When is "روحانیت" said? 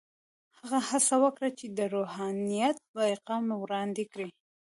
1.95-2.77